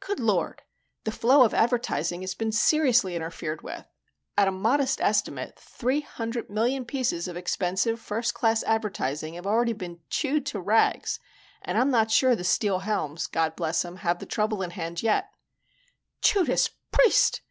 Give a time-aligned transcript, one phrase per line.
[0.00, 0.62] "Good Lord!"
[1.04, 3.84] "The flow of advertising has been seriously interfered with.
[4.38, 9.74] At a modest estimate, three hundred million pieces of expensive first class advertising have already
[9.74, 11.20] been chewed to rags
[11.60, 13.96] and I'm not sure the Steel Helms God bless 'em!
[13.96, 15.28] have the trouble in hand yet."
[16.22, 17.42] "Judas Priest!"